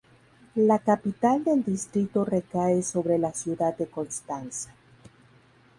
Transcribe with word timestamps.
La 0.55 0.79
capital 0.79 1.43
del 1.43 1.63
distrito 1.63 2.25
recae 2.25 2.81
sobre 2.81 3.19
la 3.19 3.33
ciudad 3.35 3.77
de 3.77 3.85
Constanza. 3.85 4.73